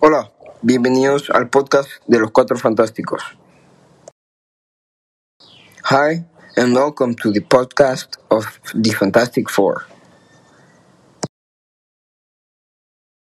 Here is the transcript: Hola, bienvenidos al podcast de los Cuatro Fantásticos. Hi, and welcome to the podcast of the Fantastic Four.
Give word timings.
Hola, 0.00 0.30
bienvenidos 0.62 1.28
al 1.30 1.50
podcast 1.50 1.90
de 2.06 2.20
los 2.20 2.30
Cuatro 2.30 2.56
Fantásticos. 2.56 3.20
Hi, 5.90 6.24
and 6.56 6.72
welcome 6.72 7.16
to 7.16 7.32
the 7.32 7.40
podcast 7.40 8.16
of 8.30 8.46
the 8.74 8.92
Fantastic 8.92 9.50
Four. 9.50 9.86